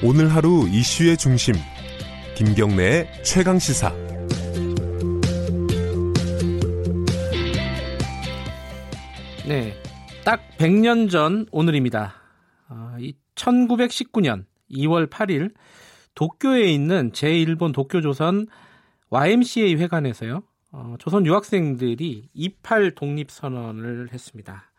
[0.00, 1.54] 오늘 하루 이슈의 중심
[2.36, 3.92] 김경래의 최강 시사
[9.48, 9.74] 네.
[10.24, 12.14] 딱 100년 전 오늘입니다.
[12.68, 12.96] 어,
[13.34, 15.52] 1919년 2월 8일
[16.14, 18.46] 도쿄에 있는 제1본 도쿄조선
[19.10, 20.42] YMCA 회관에서요.
[20.70, 24.70] 어, 조선 유학생들이 28 독립 선언을 했습니다.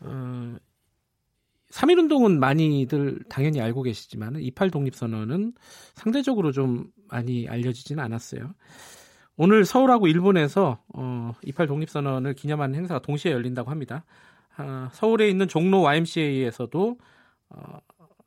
[0.00, 0.56] 어,
[1.70, 5.52] 3.1 운동은 많이들 당연히 알고 계시지만 28 독립선언은
[5.94, 8.54] 상대적으로 좀 많이 알려지지는 않았어요.
[9.36, 14.04] 오늘 서울하고 일본에서 어, 28 독립선언을 기념하는 행사가 동시에 열린다고 합니다.
[14.56, 16.98] 아, 서울에 있는 종로 YMCA에서도
[17.50, 17.78] 어,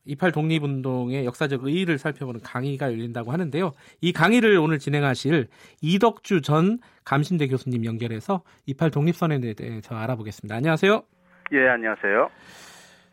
[0.05, 3.71] 28 독립운동의 역사적 의의를 살펴보는 강의가 열린다고 하는데요.
[3.99, 5.48] 이 강의를 오늘 진행하실
[5.82, 10.55] 이덕주 전 감신대 교수님 연결해서 28 독립선언에 대해서 알아보겠습니다.
[10.55, 11.04] 안녕하세요.
[11.54, 12.30] 예, 안녕하세요.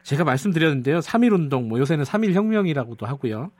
[0.08, 1.00] 제가 말씀드렸는데요.
[1.00, 3.50] 3.1운동, 뭐 요새는 3.1혁명이라고도 하고요.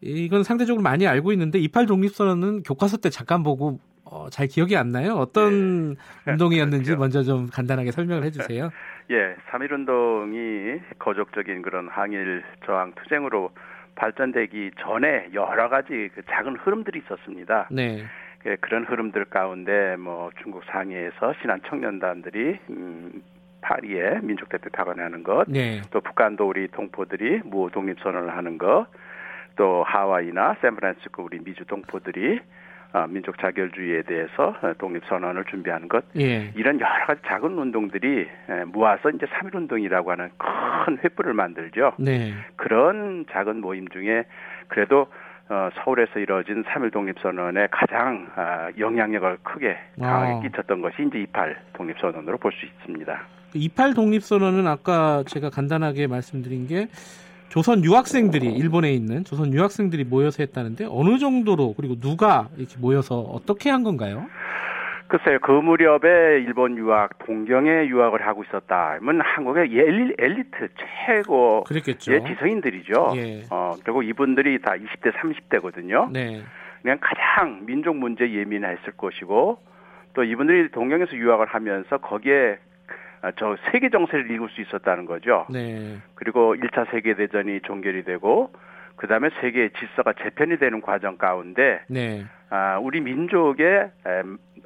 [0.00, 4.90] 이건 상대적으로 많이 알고 있는데 28 독립선언은 교과서 때 잠깐 보고 어, 잘 기억이 안
[4.90, 5.14] 나요.
[5.14, 5.94] 어떤
[6.26, 6.32] 네.
[6.32, 6.98] 운동이었는지 그렇죠.
[6.98, 8.70] 먼저 좀 간단하게 설명을 해주세요.
[9.10, 13.52] 예, 3.1운동이 거족적인 그런 항일 저항 투쟁으로
[13.94, 17.68] 발전되기 전에 여러 가지 그 작은 흐름들이 있었습니다.
[17.70, 18.02] 네.
[18.46, 23.22] 예, 그런 흐름들 가운데 뭐 중국 상해에서 신한 청년단들이 음,
[23.62, 25.80] 파리에 민족대표 파견하는 것, 네.
[25.90, 28.86] 또 북한도 우리 동포들이 무 독립선언을 하는 것,
[29.56, 32.40] 또 하와이나 샌프란시스코 우리 미주 동포들이
[32.94, 36.52] 어, 민족 자결주의에 대해서 독립 선언을 준비하는 것 예.
[36.54, 38.28] 이런 여러 가지 작은 운동들이
[38.66, 41.94] 모아서 이제 3.1 운동이라고 하는 큰 횃불을 만들죠.
[41.98, 42.34] 네.
[42.56, 44.24] 그런 작은 모임 중에
[44.68, 45.06] 그래도
[45.48, 50.40] 어, 서울에서 이루어진 3.1 독립선언에 가장 아, 영향력을 크게 강하게 아.
[50.40, 53.22] 끼쳤던 것이 이제 28 독립선언으로 볼 수 있습니다.
[53.54, 56.88] 28 독립선언은 아까 제가 간단하게 말씀드린 게
[57.48, 63.68] 조선 유학생들이 일본에 있는 조선 유학생들이 모여서 했다는데 어느 정도로 그리고 누가 이렇게 모여서 어떻게
[63.68, 64.26] 한 건가요?
[65.08, 68.98] 글쎄요, 그 무렵에 일본 유학, 동경에 유학을 하고 있었다.
[69.02, 70.68] 면 한국의 엘리트
[71.04, 72.14] 최고 그랬겠죠.
[72.14, 73.12] 예, 지성인들이죠.
[73.16, 73.42] 예.
[73.50, 76.10] 어, 결국 이분들이 다 20대, 30대거든요.
[76.10, 76.40] 네.
[76.80, 79.58] 그냥 가장 민족 문제 예민했을 것이고
[80.14, 82.71] 또 이분들이 동경에서 유학을 하면서 거기에 아,
[83.36, 85.46] 저 세계 정세를 읽을 수 있었다는 거죠.
[85.50, 85.98] 네.
[86.14, 88.52] 그리고 1차 세계 대전이 종결이 되고
[88.96, 92.24] 그다음에 세계의 질서가 재편이 되는 과정 가운데 네.
[92.50, 93.90] 아, 우리 민족의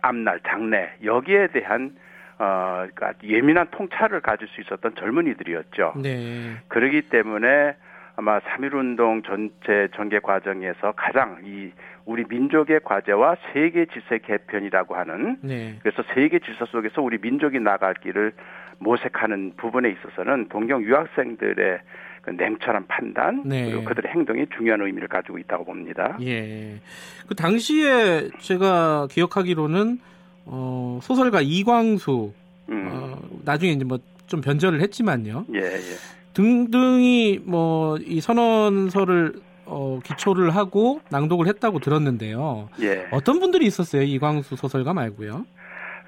[0.03, 1.97] 앞날 장래 여기에 대한
[2.39, 5.95] 어, 그러니까 예민한 통찰을 가질 수 있었던 젊은이들이었죠.
[6.03, 6.57] 네.
[6.69, 7.77] 그러기 때문에
[8.17, 11.71] 아마 3.1운동 전체 전개 과정에서 가장 이
[12.05, 15.77] 우리 민족의 과제와 세계 질서 개편이라고 하는 네.
[15.83, 18.33] 그래서 세계 질서 속에서 우리 민족이 나갈 길을
[18.79, 21.81] 모색하는 부분에 있어서는 동경 유학생들의
[22.23, 23.67] 그 냉철한 판단 네.
[23.67, 26.17] 그리고 그들의 행동이 중요한 의미를 가지고 있다고 봅니다.
[26.23, 26.81] 예.
[27.29, 29.99] 그 당시에 제가 기억하기로는
[30.47, 32.33] 어, 소설가 이광수
[32.71, 32.89] 음.
[32.91, 35.47] 어, 나중에 이제 뭐 좀 변절을 했지만요.
[35.55, 35.97] 예, 예.
[36.37, 39.33] 등등이 뭐 이 선언서를
[39.65, 42.69] 어, 기초를 하고 낭독을 했다고 들었는데요.
[42.83, 43.07] 예.
[43.11, 44.03] 어떤 분들이 있었어요?
[44.03, 45.45] 이광수 소설가 말고요.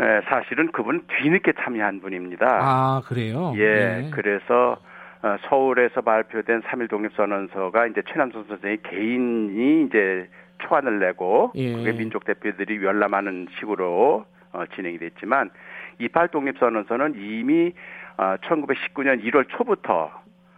[0.01, 2.47] 예, 사실은 그분 뒤늦게 참여한 분입니다.
[2.47, 3.53] 아, 그래요?
[3.57, 4.11] 예, 네.
[4.13, 4.77] 그래서
[5.23, 10.29] 어, 서울에서 발표된 3.1 독립선언서가 이제 최남선 선생의 개인이 이제
[10.69, 11.73] 초안을 내고 예.
[11.73, 15.51] 그게 민족 대표들이 열람하는 식으로 어, 진행이 됐지만
[15.99, 17.73] 28 독립선언서는 이미
[18.17, 20.11] 어, 1919년 1월 초부터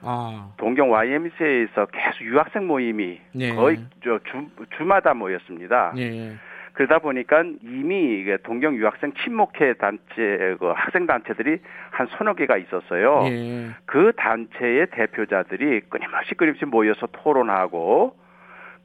[0.03, 0.53] 아.
[0.57, 3.55] 동경 YMCA에서 계속 유학생 모임이 네.
[3.55, 4.47] 거의 저 주,
[4.77, 5.93] 주마다 모였습니다.
[5.95, 6.35] 네.
[6.73, 11.59] 그러다 보니까 이미 동경 유학생 친목회 단체 그 학생 단체들이
[11.91, 13.25] 한 서너 개가 있었어요.
[13.25, 13.71] 네.
[13.85, 18.17] 그 단체의 대표자들이 끊임없이 끊임없이 모여서 토론하고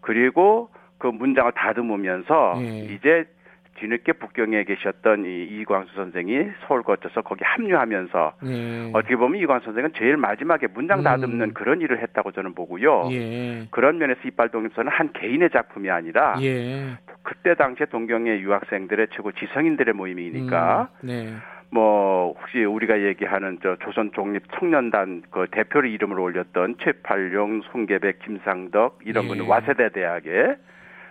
[0.02, 3.26] 그리고 그 문장을 다듬으면서 이제
[3.76, 8.92] 뒤늦게 북경에 계셨던 이 이광수 선생이 서울 거쳐서 거기 합류하면서 예.
[8.94, 11.54] 어떻게 보면 이광수 선생은 제일 마지막에 문장 다듬는 음.
[11.54, 13.10] 그런 일을 했다고 저는 보고요.
[13.12, 13.68] 예.
[13.72, 16.98] 그런 면에서 이빨 독립서는 한 개인의 작품이 아니라 예.
[17.24, 21.08] 그때 당시에 동경의 유학생들의 최고 지성인들의 모임이니까 음.
[21.08, 21.34] 네.
[21.70, 29.00] 뭐 혹시 우리가 얘기하는 저 조선 독립 청년단 그 대표를 이름을 올렸던 최팔룡, 송계백, 김상덕
[29.04, 29.50] 이런 분은 예.
[29.50, 30.56] 와세대 대학에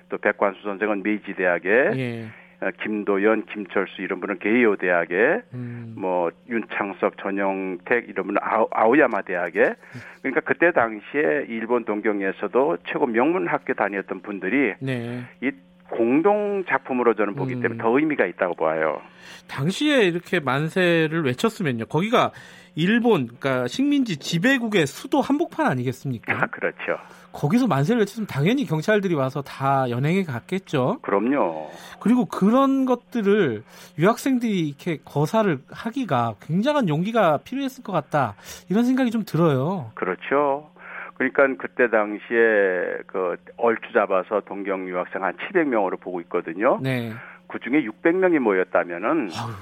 [0.08, 2.25] 또 백관수 선생은 메이지 대학에 예.
[2.25, 2.44] 어,
[2.82, 5.94] 김도연, 김철수 이런 분은 게이오 대학에 음.
[5.96, 9.74] 뭐 윤창석, 전영택 이런 분은 아오, 아오야마 대학에
[10.22, 15.22] 그러니까 그때 당시에 일본 동경에서도 최고 명문 학교 다녔던 분들이 네.
[15.42, 15.50] 이
[15.90, 17.62] 공동 작품으로 저는 보기 음.
[17.62, 19.00] 때문에 더 의미가 있다고 봐요.
[19.48, 21.86] 당시에 이렇게 만세를 외쳤으면요.
[21.86, 22.32] 거기가
[22.75, 26.32] 일본, 그러니까 식민지 지배국의 수도 한복판 아니겠습니까?
[26.32, 26.99] 아, 그렇죠.
[27.32, 30.99] 거기서 만세를 외쳤으면 당연히 경찰들이 와서 다 연행해 갔겠죠.
[31.03, 31.71] 그럼요.
[32.00, 33.62] 그리고 그런 것들을
[33.99, 38.35] 유학생들이 이렇게 거사를 하기가 굉장한 용기가 필요했을 것 같다.
[38.69, 39.91] 이런 생각이 좀 들어요.
[39.94, 40.71] 그렇죠.
[41.15, 46.79] 그러니까 그때 당시에 그 얼추 잡아서 동경 유학생 한 700명으로 보고 있거든요.
[46.82, 47.12] 네.
[47.47, 49.53] 그 중에 600명이 모였다면은 아유.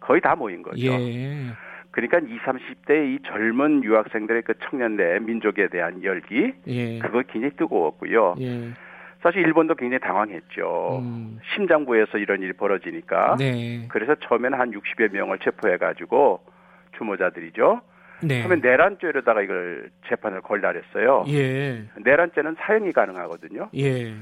[0.00, 0.80] 거의 다 모인 거죠.
[0.80, 1.52] 예.
[1.92, 6.98] 그러니까 20, 30대 이 젊은 유학생들의 그 청년대 민족에 대한 열기, 예.
[6.98, 8.34] 그거 굉장히 뜨거웠고요.
[8.40, 8.72] 예.
[9.22, 10.98] 사실 일본도 굉장히 당황했죠.
[11.00, 11.38] 음.
[11.54, 13.36] 심장부에서 이런 일이 벌어지니까.
[13.38, 13.86] 네.
[13.88, 16.40] 그래서 처음에는 한 60여 명을 체포해 가지고
[16.96, 17.82] 주모자들이죠.
[18.24, 18.42] 네.
[18.42, 21.24] 처음에 내란죄로다가 이걸 재판을 걸라 그랬어요.
[21.28, 21.84] 예.
[22.02, 23.68] 내란죄는 사형이 가능하거든요.
[23.76, 24.14] 예.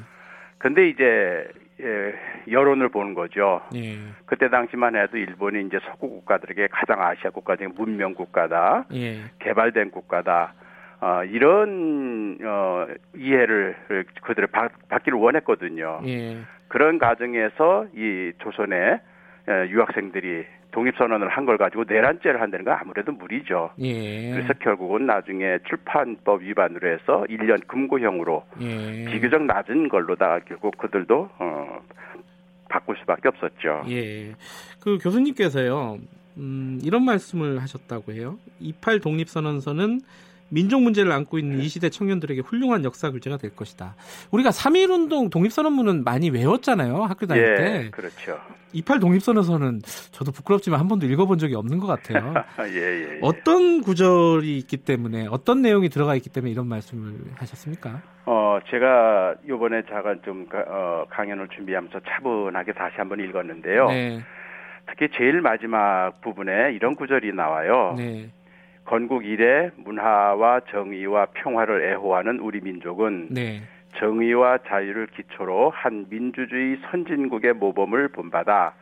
[0.58, 1.48] 근데 이제
[1.82, 2.14] 예,
[2.50, 3.62] 여론을 보는 거죠.
[3.74, 3.96] 예.
[4.26, 9.20] 그때 당시만 해도 일본이 이제 서구 국가들에게 가장 아시아 국가 중에 문명 국가다, 예.
[9.38, 10.54] 개발된 국가다.
[11.00, 12.86] 어, 이런 어,
[13.16, 13.74] 이해를
[14.22, 16.00] 그들을 받, 받기를 원했거든요.
[16.06, 16.38] 예.
[16.68, 19.00] 그런 과정에서 이 조선의
[19.48, 23.70] 예, 유학생들이 독립선언을 한 걸 가지고 내란죄를 한다는 건 아무래도 무리죠.
[23.80, 24.30] 예.
[24.32, 29.04] 그래서 결국은 나중에 출판법 위반으로 해서 1년 금고형으로 예.
[29.10, 31.80] 비교적 낮은 걸로다 결국 그들도 어,
[32.68, 33.82] 바꿀 수밖에 없었죠.
[33.88, 34.32] 예.
[34.80, 35.98] 그 교수님께서요,
[36.36, 38.36] 음, 이런 말씀을 하셨다고 해요.
[38.60, 40.00] 28 독립선언서는
[40.50, 43.94] 민족 문제를 안고 있는 이 시대 청년들에게 훌륭한 역사 글자가 될 것이다.
[44.30, 47.04] 우리가 3.1운동 독립선언문은 많이 외웠잖아요.
[47.04, 47.90] 학교 다닐 예, 때.
[47.90, 48.38] 그렇죠.
[48.72, 49.80] 28 독립선언서는
[50.12, 52.34] 저도 부끄럽지만 한 번도 읽어본 적이 없는 것 같아요.
[52.68, 58.02] 예, 예, 예, 어떤 구절이 있기 때문에 어떤 내용이 들어가 있기 때문에 이런 말씀을 하셨습니까?
[58.26, 63.88] 어, 제가 요번에 잠깐 좀 어, 강연을 준비하면서 차분하게 다시 한번 읽었는데요.
[63.88, 64.20] 네.
[64.86, 67.94] 특히 제일 마지막 부분에 이런 구절이 나와요.
[67.96, 68.30] 네.
[68.84, 73.62] 건국 이래 문화와 정의와 평화를 애호하는 우리 민족은 네.
[73.98, 78.74] 정의와 자유를 기초로 한 민주주의 선진국의 모범을 본받아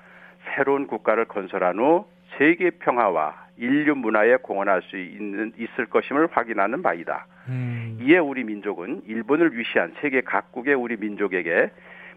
[0.55, 2.07] 새로운 국가를 건설한 후
[2.37, 7.27] 세계 평화와 인류 문화에 공헌할 수 있는 있을 것임을 확인하는 바이다.
[7.49, 7.99] 음.
[8.01, 11.71] 이에 우리 민족은 일본을 위시한 세계 각국의 우리 민족에게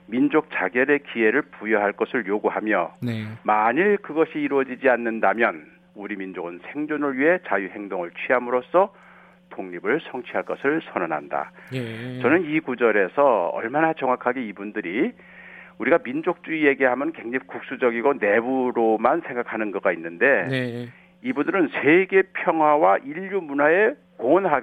[0.05, 3.25] 민족 자결의 기회를 부여할 것을 요구하며 네.
[3.43, 5.65] 만일 그것이 이루어지지 않는다면
[5.95, 8.93] 우리 민족은 생존을 위해 자유 행동을 취함으로써
[9.49, 11.51] 독립을 성취할 것을 선언한다.
[11.73, 12.19] 예.
[12.21, 15.11] 저는 이 구절에서 얼마나 정확하게 이분들이
[15.77, 20.89] 우리가 민족주의 얘기하면 굉장히 국수적이고 내부로만 생각하는 거가 있는데 네.
[21.23, 24.61] 이분들은 세계 평화와 인류 문화에 공헌할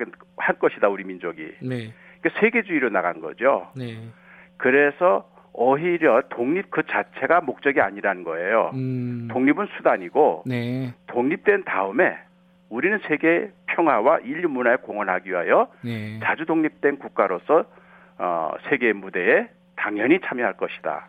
[0.58, 1.42] 것이다 우리 민족이.
[1.60, 1.92] 네.
[2.20, 3.68] 그러니까 세계주의로 나간 거죠.
[3.76, 3.98] 네.
[4.56, 5.28] 그래서
[5.60, 8.70] 오히려 독립 그 자체가 목적이 아니라는 거예요.
[8.74, 9.26] 음.
[9.28, 10.94] 독립은 수단이고 네.
[11.08, 12.16] 독립된 다음에
[12.68, 16.20] 우리는 세계 평화와 인류 문화에 공헌하기 위하여 네.
[16.22, 17.64] 자주 독립된 국가로서
[18.18, 21.08] 어, 세계 무대에 당연히 참여할 것이다.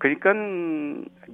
[0.00, 0.32] 그러니까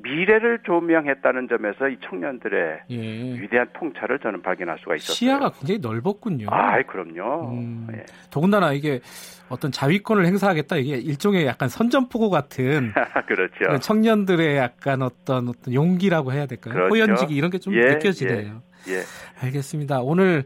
[0.02, 3.40] 미래를 조명했다는 점에서 이 청년들의 예.
[3.40, 5.14] 위대한 통찰을 저는 발견할 수가 있었어요.
[5.14, 6.48] 시야가 굉장히 넓었군요.
[6.50, 7.52] 아, 그럼요.
[7.52, 8.04] 음, 예.
[8.32, 9.00] 더군다나 이게
[9.48, 12.92] 어떤 자위권을 행사하겠다 이게 일종의 약간 선전포고 같은
[13.28, 13.78] 그렇죠.
[13.78, 16.74] 청년들의 약간 어떤 어떤 용기라고 해야 될까요?
[16.74, 16.92] 그렇죠.
[16.92, 18.62] 호연지기 이런 게좀 예, 느껴지네요.
[18.88, 19.02] 예, 예.
[19.42, 20.00] 알겠습니다.
[20.00, 20.42] 오늘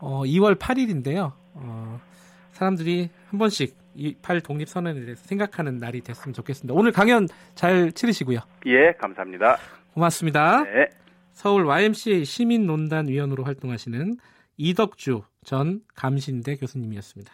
[0.00, 1.34] 어, 2월 8일인데요.
[1.54, 2.00] 어,
[2.50, 6.74] 사람들이 한 번씩 이8 독립선언에 대해서 생각하는 날이 됐으면 좋겠습니다.
[6.74, 8.40] 오늘 강연 잘 치르시고요.
[8.66, 9.58] 예, 감사합니다.
[9.92, 10.64] 고맙습니다.
[10.64, 10.88] 네.
[11.32, 14.16] 서울 YMCA 시민논단 위원으로 활동하시는
[14.56, 17.32] 이덕주 전 감신대 교수님이었습니다.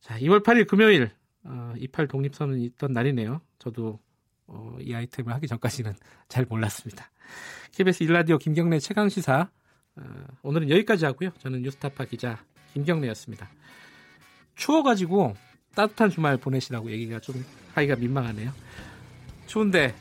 [0.00, 1.10] 자, 2월 8일 금요일
[1.44, 3.40] 어, 28 독립선언이 있던 날이네요.
[3.58, 4.00] 저도
[4.46, 5.94] 어, 이 아이템을 하기 전까지는
[6.28, 7.10] 잘 몰랐습니다.
[7.72, 9.50] KBS 일라디오 김경래 최강 시사
[9.96, 10.02] 어,
[10.42, 11.30] 오늘은 여기까지 하고요.
[11.38, 12.38] 저는 뉴스타파 기자
[12.74, 13.48] 김경래였습니다.
[14.58, 15.34] 추워가지고
[15.74, 17.42] 따뜻한 주말 보내시라고 얘기가 좀
[17.74, 18.52] 하기가 민망하네요.
[19.46, 19.94] 추운데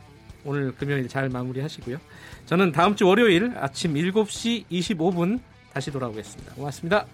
[0.43, 1.97] 오늘 금요일 잘 마무리 하시고요.
[2.45, 5.39] 저는 다음 주 월요일 아침 7시 25분
[5.71, 6.55] 다시 돌아오겠습니다.
[6.55, 7.05] 고맙습니다.